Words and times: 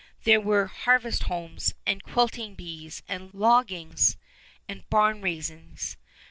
There 0.23 0.41
were 0.41 0.65
"harvest 0.65 1.25
homes" 1.25 1.75
and 1.85 2.01
"quilting 2.03 2.55
bees" 2.55 3.03
and 3.07 3.31
"loggings" 3.35 4.17
and 4.67 4.89
"barn 4.89 5.21
raisings." 5.21 5.95